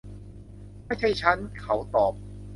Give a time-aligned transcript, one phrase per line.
[0.85, 1.37] ไม่ใช่ฉัน!
[1.61, 2.13] เขาตอบ